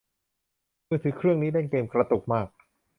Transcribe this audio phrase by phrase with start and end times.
[0.87, 2.47] มือถือเครื่องนี้เล่นเกมกระตุกมาก